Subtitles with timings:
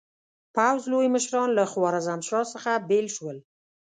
[0.55, 3.37] پوځ لوی مشران له خوارزمشاه څخه بېل شول.